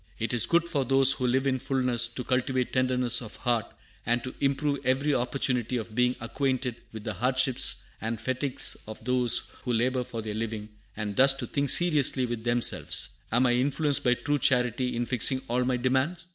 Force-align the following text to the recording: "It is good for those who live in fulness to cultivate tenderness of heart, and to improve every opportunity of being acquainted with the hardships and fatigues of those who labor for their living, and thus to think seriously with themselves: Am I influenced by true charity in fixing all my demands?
"It 0.17 0.33
is 0.33 0.47
good 0.47 0.67
for 0.67 0.83
those 0.83 1.11
who 1.11 1.27
live 1.27 1.45
in 1.45 1.59
fulness 1.59 2.07
to 2.07 2.23
cultivate 2.23 2.73
tenderness 2.73 3.21
of 3.21 3.35
heart, 3.35 3.67
and 4.03 4.23
to 4.23 4.33
improve 4.41 4.83
every 4.83 5.13
opportunity 5.13 5.77
of 5.77 5.93
being 5.93 6.15
acquainted 6.19 6.77
with 6.91 7.03
the 7.03 7.13
hardships 7.13 7.83
and 8.01 8.19
fatigues 8.19 8.75
of 8.87 9.05
those 9.05 9.51
who 9.61 9.71
labor 9.73 10.03
for 10.03 10.23
their 10.23 10.33
living, 10.33 10.69
and 10.97 11.17
thus 11.17 11.33
to 11.33 11.45
think 11.45 11.69
seriously 11.69 12.25
with 12.25 12.43
themselves: 12.45 13.09
Am 13.31 13.45
I 13.45 13.53
influenced 13.53 14.03
by 14.03 14.15
true 14.15 14.39
charity 14.39 14.95
in 14.95 15.05
fixing 15.05 15.39
all 15.47 15.63
my 15.65 15.77
demands? 15.77 16.25